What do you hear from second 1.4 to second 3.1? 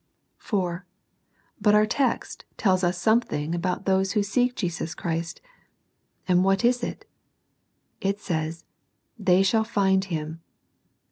But our text tells us